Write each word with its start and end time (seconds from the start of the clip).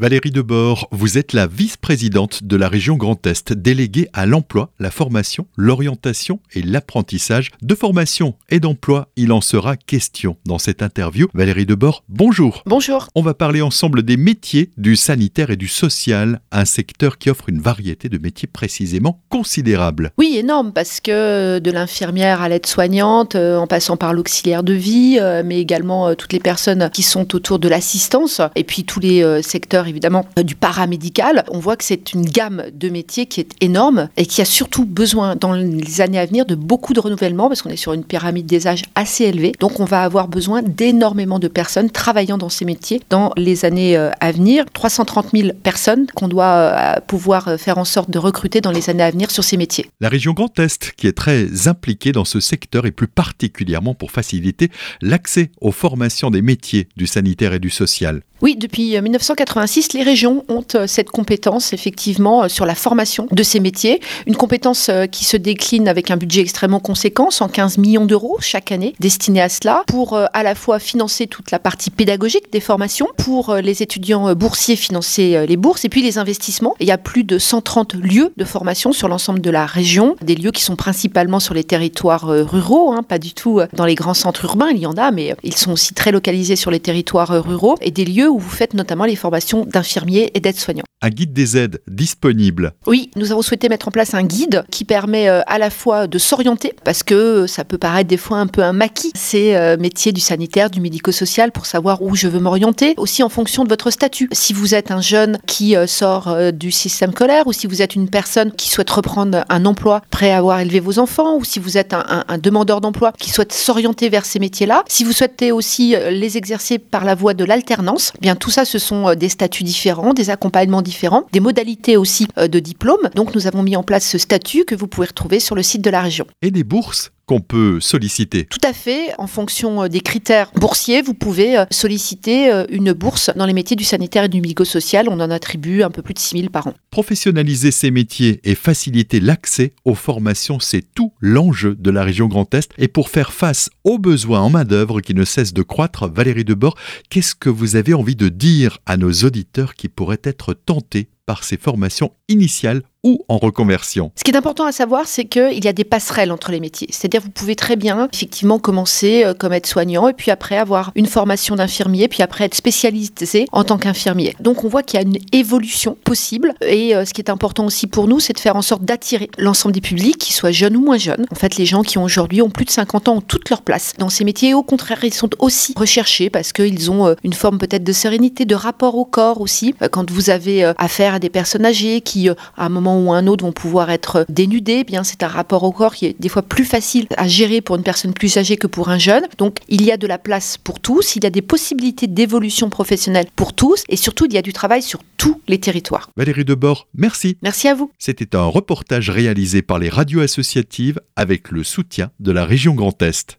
Valérie 0.00 0.32
Debord, 0.32 0.88
vous 0.90 1.18
êtes 1.18 1.32
la 1.32 1.46
vice-présidente 1.46 2.42
de 2.42 2.56
la 2.56 2.68
région 2.68 2.96
Grand 2.96 3.24
Est, 3.28 3.52
déléguée 3.52 4.08
à 4.12 4.26
l'emploi, 4.26 4.70
la 4.80 4.90
formation, 4.90 5.46
l'orientation 5.56 6.40
et 6.52 6.62
l'apprentissage. 6.62 7.52
De 7.62 7.76
formation 7.76 8.34
et 8.50 8.58
d'emploi, 8.58 9.06
il 9.14 9.30
en 9.30 9.40
sera 9.40 9.76
question 9.76 10.36
dans 10.46 10.58
cette 10.58 10.82
interview. 10.82 11.28
Valérie 11.32 11.64
Debord, 11.64 12.02
bonjour. 12.08 12.64
Bonjour. 12.66 13.06
On 13.14 13.22
va 13.22 13.34
parler 13.34 13.62
ensemble 13.62 14.02
des 14.02 14.16
métiers 14.16 14.70
du 14.76 14.96
sanitaire 14.96 15.50
et 15.50 15.56
du 15.56 15.68
social, 15.68 16.40
un 16.50 16.64
secteur 16.64 17.16
qui 17.16 17.30
offre 17.30 17.48
une 17.48 17.60
variété 17.60 18.08
de 18.08 18.18
métiers 18.18 18.48
précisément 18.52 19.22
considérable. 19.28 20.10
Oui, 20.18 20.34
énorme, 20.36 20.72
parce 20.72 20.98
que 20.98 21.60
de 21.60 21.70
l'infirmière 21.70 22.42
à 22.42 22.48
l'aide-soignante, 22.48 23.36
euh, 23.36 23.58
en 23.58 23.68
passant 23.68 23.96
par 23.96 24.12
l'auxiliaire 24.12 24.64
de 24.64 24.72
vie, 24.72 25.18
euh, 25.20 25.44
mais 25.46 25.60
également 25.60 26.08
euh, 26.08 26.14
toutes 26.16 26.32
les 26.32 26.40
personnes 26.40 26.90
qui 26.92 27.04
sont 27.04 27.32
autour 27.36 27.60
de 27.60 27.68
l'assistance, 27.68 28.40
et 28.56 28.64
puis 28.64 28.82
tous 28.82 28.98
les 28.98 29.40
secteurs 29.42 29.83
évidemment 29.88 30.24
du 30.42 30.54
paramédical, 30.54 31.44
on 31.50 31.58
voit 31.58 31.76
que 31.76 31.84
c'est 31.84 32.12
une 32.12 32.24
gamme 32.24 32.64
de 32.72 32.88
métiers 32.88 33.26
qui 33.26 33.40
est 33.40 33.50
énorme 33.60 34.08
et 34.16 34.26
qui 34.26 34.40
a 34.40 34.44
surtout 34.44 34.84
besoin 34.84 35.36
dans 35.36 35.52
les 35.52 36.00
années 36.00 36.18
à 36.18 36.26
venir 36.26 36.46
de 36.46 36.54
beaucoup 36.54 36.92
de 36.92 37.00
renouvellement 37.00 37.48
parce 37.48 37.62
qu'on 37.62 37.70
est 37.70 37.76
sur 37.76 37.92
une 37.92 38.04
pyramide 38.04 38.46
des 38.46 38.66
âges 38.66 38.82
assez 38.94 39.24
élevée. 39.24 39.52
Donc 39.60 39.80
on 39.80 39.84
va 39.84 40.02
avoir 40.02 40.28
besoin 40.28 40.62
d'énormément 40.62 41.38
de 41.38 41.48
personnes 41.48 41.90
travaillant 41.90 42.38
dans 42.38 42.48
ces 42.48 42.64
métiers 42.64 43.00
dans 43.10 43.32
les 43.36 43.64
années 43.64 43.96
euh, 43.96 44.10
à 44.20 44.32
venir. 44.32 44.64
330 44.72 45.28
000 45.34 45.48
personnes 45.62 46.06
qu'on 46.14 46.28
doit 46.28 46.44
euh, 46.44 47.00
pouvoir 47.06 47.48
euh, 47.48 47.56
faire 47.56 47.78
en 47.78 47.84
sorte 47.84 48.10
de 48.10 48.18
recruter 48.18 48.60
dans 48.60 48.70
les 48.72 48.90
années 48.90 49.02
à 49.02 49.10
venir 49.10 49.30
sur 49.30 49.44
ces 49.44 49.56
métiers. 49.56 49.86
La 50.00 50.08
région 50.08 50.32
Grand 50.32 50.58
Est, 50.58 50.92
qui 50.96 51.06
est 51.06 51.12
très 51.12 51.68
impliquée 51.68 52.12
dans 52.12 52.24
ce 52.24 52.40
secteur 52.40 52.86
et 52.86 52.92
plus 52.92 53.08
particulièrement 53.08 53.94
pour 53.94 54.10
faciliter 54.10 54.70
l'accès 55.00 55.50
aux 55.60 55.72
formations 55.72 56.30
des 56.30 56.42
métiers 56.42 56.88
du 56.96 57.06
sanitaire 57.06 57.52
et 57.52 57.58
du 57.58 57.70
social. 57.70 58.22
Oui, 58.44 58.56
depuis 58.56 59.00
1986, 59.00 59.94
les 59.94 60.02
régions 60.02 60.44
ont 60.50 60.66
euh, 60.74 60.86
cette 60.86 61.08
compétence, 61.08 61.72
effectivement, 61.72 62.42
euh, 62.42 62.48
sur 62.48 62.66
la 62.66 62.74
formation 62.74 63.26
de 63.30 63.42
ces 63.42 63.58
métiers. 63.58 64.02
Une 64.26 64.36
compétence 64.36 64.90
euh, 64.90 65.06
qui 65.06 65.24
se 65.24 65.38
décline 65.38 65.88
avec 65.88 66.10
un 66.10 66.18
budget 66.18 66.42
extrêmement 66.42 66.78
conséquent, 66.78 67.30
115 67.30 67.78
millions 67.78 68.04
d'euros 68.04 68.36
chaque 68.40 68.70
année, 68.70 68.92
destiné 69.00 69.40
à 69.40 69.48
cela, 69.48 69.82
pour 69.86 70.18
à 70.18 70.42
la 70.42 70.54
fois 70.54 70.78
financer 70.78 71.26
toute 71.26 71.52
la 71.52 71.58
partie 71.58 71.88
pédagogique 71.88 72.52
des 72.52 72.60
formations, 72.60 73.06
pour 73.16 73.54
les 73.54 73.82
étudiants 73.82 74.34
boursiers 74.34 74.76
financer 74.76 75.46
les 75.46 75.56
bourses, 75.56 75.86
et 75.86 75.88
puis 75.88 76.02
les 76.02 76.18
investissements. 76.18 76.74
Il 76.80 76.86
y 76.86 76.90
a 76.90 76.98
plus 76.98 77.24
de 77.24 77.38
130 77.38 77.94
lieux 77.94 78.30
de 78.36 78.44
formation 78.44 78.92
sur 78.92 79.08
l'ensemble 79.08 79.40
de 79.40 79.50
la 79.50 79.64
région, 79.64 80.16
des 80.20 80.34
lieux 80.34 80.50
qui 80.50 80.62
sont 80.62 80.76
principalement 80.76 81.40
sur 81.40 81.54
les 81.54 81.64
territoires 81.64 82.26
ruraux, 82.26 82.92
hein, 82.92 83.02
pas 83.02 83.18
du 83.18 83.32
tout 83.32 83.60
dans 83.72 83.86
les 83.86 83.94
grands 83.94 84.12
centres 84.12 84.44
urbains, 84.44 84.68
il 84.70 84.80
y 84.80 84.86
en 84.86 84.98
a, 84.98 85.10
mais 85.12 85.34
ils 85.42 85.56
sont 85.56 85.72
aussi 85.72 85.94
très 85.94 86.12
localisés 86.12 86.56
sur 86.56 86.70
les 86.70 86.80
territoires 86.80 87.42
ruraux, 87.42 87.76
et 87.80 87.90
des 87.90 88.04
lieux 88.04 88.33
où 88.34 88.38
vous 88.38 88.50
faites 88.50 88.74
notamment 88.74 89.04
les 89.04 89.16
formations 89.16 89.64
d'infirmiers 89.64 90.30
et 90.34 90.40
d'aides-soignants. 90.40 90.84
Un 91.04 91.10
guide 91.10 91.34
des 91.34 91.58
aides 91.58 91.82
disponible. 91.86 92.72
Oui, 92.86 93.10
nous 93.14 93.30
avons 93.30 93.42
souhaité 93.42 93.68
mettre 93.68 93.88
en 93.88 93.90
place 93.90 94.14
un 94.14 94.22
guide 94.22 94.64
qui 94.70 94.86
permet 94.86 95.28
euh, 95.28 95.42
à 95.46 95.58
la 95.58 95.68
fois 95.68 96.06
de 96.06 96.16
s'orienter, 96.16 96.72
parce 96.82 97.02
que 97.02 97.46
ça 97.46 97.62
peut 97.62 97.76
paraître 97.76 98.08
des 98.08 98.16
fois 98.16 98.38
un 98.38 98.46
peu 98.46 98.62
un 98.62 98.72
maquis, 98.72 99.12
ces 99.14 99.54
euh, 99.54 99.76
métiers 99.76 100.12
du 100.12 100.22
sanitaire, 100.22 100.70
du 100.70 100.80
médico-social, 100.80 101.52
pour 101.52 101.66
savoir 101.66 102.00
où 102.00 102.16
je 102.16 102.26
veux 102.26 102.40
m'orienter, 102.40 102.94
aussi 102.96 103.22
en 103.22 103.28
fonction 103.28 103.64
de 103.64 103.68
votre 103.68 103.90
statut. 103.90 104.30
Si 104.32 104.54
vous 104.54 104.74
êtes 104.74 104.90
un 104.90 105.02
jeune 105.02 105.36
qui 105.46 105.76
euh, 105.76 105.86
sort 105.86 106.34
du 106.54 106.70
système 106.70 107.10
scolaire, 107.10 107.46
ou 107.46 107.52
si 107.52 107.66
vous 107.66 107.82
êtes 107.82 107.96
une 107.96 108.08
personne 108.08 108.50
qui 108.52 108.70
souhaite 108.70 108.88
reprendre 108.88 109.44
un 109.50 109.66
emploi 109.66 110.00
à 110.22 110.38
avoir 110.38 110.60
élevé 110.60 110.80
vos 110.80 110.98
enfants, 110.98 111.36
ou 111.36 111.44
si 111.44 111.58
vous 111.58 111.76
êtes 111.76 111.92
un, 111.92 112.24
un 112.26 112.38
demandeur 112.38 112.80
d'emploi 112.80 113.12
qui 113.18 113.28
souhaite 113.28 113.52
s'orienter 113.52 114.08
vers 114.08 114.24
ces 114.24 114.38
métiers-là, 114.38 114.84
si 114.88 115.04
vous 115.04 115.12
souhaitez 115.12 115.52
aussi 115.52 115.94
les 116.08 116.38
exercer 116.38 116.78
par 116.78 117.04
la 117.04 117.14
voie 117.14 117.34
de 117.34 117.44
l'alternance, 117.44 118.14
bien 118.22 118.36
tout 118.36 118.50
ça, 118.50 118.64
ce 118.64 118.78
sont 118.78 119.14
des 119.14 119.28
statuts 119.28 119.64
différents, 119.64 120.14
des 120.14 120.30
accompagnements 120.30 120.80
différents, 120.80 120.93
des 121.32 121.40
modalités 121.40 121.96
aussi 121.96 122.28
euh, 122.38 122.48
de 122.48 122.58
diplôme. 122.58 123.10
Donc 123.14 123.34
nous 123.34 123.46
avons 123.46 123.62
mis 123.62 123.76
en 123.76 123.82
place 123.82 124.08
ce 124.08 124.18
statut 124.18 124.64
que 124.64 124.74
vous 124.74 124.86
pouvez 124.86 125.06
retrouver 125.06 125.40
sur 125.40 125.54
le 125.54 125.62
site 125.62 125.82
de 125.82 125.90
la 125.90 126.00
région. 126.00 126.26
Et 126.42 126.50
des 126.50 126.64
bourses 126.64 127.12
qu'on 127.26 127.40
peut 127.40 127.80
solliciter. 127.80 128.44
Tout 128.46 128.58
à 128.62 128.72
fait. 128.72 129.12
En 129.18 129.26
fonction 129.26 129.84
euh, 129.84 129.88
des 129.88 130.00
critères 130.00 130.50
boursiers, 130.56 131.02
vous 131.02 131.14
pouvez 131.14 131.58
euh, 131.58 131.64
solliciter 131.70 132.52
euh, 132.52 132.64
une 132.68 132.92
bourse 132.92 133.30
dans 133.36 133.46
les 133.46 133.52
métiers 133.52 133.76
du 133.76 133.84
sanitaire 133.84 134.24
et 134.24 134.28
du 134.28 134.40
médico-social. 134.40 135.08
On 135.08 135.20
en 135.20 135.30
attribue 135.30 135.82
un 135.82 135.90
peu 135.90 136.02
plus 136.02 136.14
de 136.14 136.18
6 136.18 136.38
000 136.38 136.50
par 136.50 136.66
an. 136.66 136.74
Professionnaliser 136.90 137.70
ces 137.70 137.90
métiers 137.90 138.40
et 138.44 138.54
faciliter 138.54 139.20
l'accès 139.20 139.72
aux 139.84 139.94
formations, 139.94 140.60
c'est 140.60 140.84
tout 140.94 141.12
l'enjeu 141.20 141.74
de 141.74 141.90
la 141.90 142.04
région 142.04 142.26
Grand 142.26 142.52
Est. 142.54 142.70
Et 142.78 142.88
pour 142.88 143.08
faire 143.08 143.32
face 143.32 143.70
aux 143.84 143.98
besoins 143.98 144.40
en 144.40 144.50
main-d'œuvre 144.50 145.00
qui 145.00 145.14
ne 145.14 145.24
cessent 145.24 145.54
de 145.54 145.62
croître, 145.62 146.08
Valérie 146.08 146.44
Debord, 146.44 146.76
qu'est-ce 147.10 147.34
que 147.34 147.50
vous 147.50 147.76
avez 147.76 147.94
envie 147.94 148.16
de 148.16 148.28
dire 148.28 148.78
à 148.86 148.96
nos 148.96 149.12
auditeurs 149.12 149.74
qui 149.74 149.88
pourraient 149.88 150.20
être 150.24 150.54
tentés 150.54 151.08
par 151.26 151.44
ces 151.44 151.56
formations 151.56 152.12
initiales 152.28 152.82
ou 153.04 153.22
en 153.28 153.38
reconversion. 153.38 154.10
Ce 154.16 154.24
qui 154.24 154.30
est 154.30 154.36
important 154.36 154.64
à 154.64 154.72
savoir, 154.72 155.06
c'est 155.06 155.26
qu'il 155.26 155.62
y 155.62 155.68
a 155.68 155.72
des 155.72 155.84
passerelles 155.84 156.32
entre 156.32 156.50
les 156.50 156.58
métiers. 156.58 156.88
C'est-à-dire 156.90 157.20
vous 157.20 157.30
pouvez 157.30 157.54
très 157.54 157.76
bien 157.76 158.08
effectivement 158.12 158.58
commencer 158.58 159.24
euh, 159.24 159.34
comme 159.34 159.52
aide-soignant 159.52 160.08
et 160.08 160.14
puis 160.14 160.30
après 160.30 160.56
avoir 160.56 160.90
une 160.94 161.06
formation 161.06 161.54
d'infirmier, 161.54 162.08
puis 162.08 162.22
après 162.22 162.44
être 162.44 162.54
spécialisé 162.54 163.46
en 163.52 163.62
tant 163.62 163.76
qu'infirmier. 163.76 164.34
Donc 164.40 164.64
on 164.64 164.68
voit 164.68 164.82
qu'il 164.82 164.98
y 164.98 165.02
a 165.02 165.06
une 165.06 165.18
évolution 165.32 165.96
possible 166.02 166.54
et 166.66 166.96
euh, 166.96 167.04
ce 167.04 167.12
qui 167.12 167.20
est 167.20 167.30
important 167.30 167.66
aussi 167.66 167.86
pour 167.86 168.08
nous, 168.08 168.20
c'est 168.20 168.32
de 168.32 168.40
faire 168.40 168.56
en 168.56 168.62
sorte 168.62 168.84
d'attirer 168.84 169.30
l'ensemble 169.38 169.74
des 169.74 169.82
publics, 169.82 170.18
qu'ils 170.18 170.34
soient 170.34 170.50
jeunes 170.50 170.76
ou 170.76 170.80
moins 170.80 170.98
jeunes. 170.98 171.26
En 171.30 171.34
fait, 171.34 171.56
les 171.56 171.66
gens 171.66 171.82
qui 171.82 171.98
ont 171.98 172.04
aujourd'hui 172.04 172.40
ont 172.40 172.50
plus 172.50 172.64
de 172.64 172.70
50 172.70 173.08
ans 173.08 173.16
ont 173.16 173.20
toute 173.20 173.50
leur 173.50 173.60
place 173.60 173.92
dans 173.98 174.08
ces 174.08 174.24
métiers 174.24 174.50
et 174.50 174.54
au 174.54 174.62
contraire, 174.62 175.04
ils 175.04 175.12
sont 175.12 175.30
aussi 175.38 175.74
recherchés 175.76 176.30
parce 176.30 176.52
qu'ils 176.54 176.90
ont 176.90 177.08
euh, 177.08 177.14
une 177.22 177.34
forme 177.34 177.58
peut-être 177.58 177.84
de 177.84 177.92
sérénité, 177.92 178.46
de 178.46 178.54
rapport 178.54 178.96
au 178.96 179.04
corps 179.04 179.42
aussi. 179.42 179.74
Quand 179.90 180.10
vous 180.10 180.30
avez 180.30 180.64
affaire 180.78 181.14
à 181.14 181.18
des 181.18 181.28
personnes 181.28 181.66
âgées 181.66 182.00
qui, 182.00 182.28
à 182.28 182.36
un 182.56 182.68
moment 182.94 183.10
ou 183.10 183.12
un 183.12 183.26
autre 183.26 183.44
vont 183.44 183.52
pouvoir 183.52 183.90
être 183.90 184.24
dénudés, 184.28 184.78
eh 184.80 184.84
bien 184.84 185.04
c'est 185.04 185.22
un 185.22 185.28
rapport 185.28 185.62
au 185.62 185.72
corps 185.72 185.94
qui 185.94 186.06
est 186.06 186.16
des 186.18 186.28
fois 186.28 186.42
plus 186.42 186.64
facile 186.64 187.06
à 187.16 187.28
gérer 187.28 187.60
pour 187.60 187.76
une 187.76 187.82
personne 187.82 188.14
plus 188.14 188.36
âgée 188.36 188.56
que 188.56 188.66
pour 188.66 188.88
un 188.88 188.98
jeune. 188.98 189.24
Donc 189.38 189.58
il 189.68 189.82
y 189.82 189.92
a 189.92 189.96
de 189.96 190.06
la 190.06 190.18
place 190.18 190.58
pour 190.58 190.80
tous, 190.80 191.16
il 191.16 191.24
y 191.24 191.26
a 191.26 191.30
des 191.30 191.42
possibilités 191.42 192.06
d'évolution 192.06 192.70
professionnelle 192.70 193.26
pour 193.36 193.52
tous 193.52 193.84
et 193.88 193.96
surtout 193.96 194.26
il 194.26 194.32
y 194.32 194.38
a 194.38 194.42
du 194.42 194.52
travail 194.52 194.82
sur 194.82 195.00
tous 195.16 195.40
les 195.48 195.58
territoires. 195.58 196.10
Valérie 196.16 196.44
Debord, 196.44 196.86
merci. 196.94 197.36
Merci 197.42 197.68
à 197.68 197.74
vous. 197.74 197.90
C'était 197.98 198.36
un 198.36 198.44
reportage 198.44 199.10
réalisé 199.10 199.62
par 199.62 199.78
les 199.78 199.88
radios 199.88 200.20
associatives 200.20 201.00
avec 201.16 201.50
le 201.50 201.64
soutien 201.64 202.10
de 202.20 202.32
la 202.32 202.44
région 202.44 202.74
Grand 202.74 203.00
Est. 203.02 203.32